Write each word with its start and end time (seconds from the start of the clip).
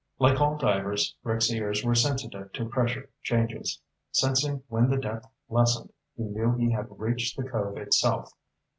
Like 0.17 0.41
all 0.41 0.57
divers, 0.57 1.15
Rick's 1.23 1.51
ears 1.51 1.85
were 1.85 1.93
sensitive 1.93 2.51
to 2.53 2.65
pressure 2.67 3.11
changes. 3.21 3.79
Sensing 4.11 4.63
when 4.67 4.89
the 4.89 4.97
depth 4.97 5.27
lessened, 5.47 5.93
he 6.17 6.23
knew 6.23 6.55
he 6.55 6.71
had 6.71 6.87
reached 6.97 7.37
the 7.37 7.43
cove 7.47 7.77
itself. 7.77 8.33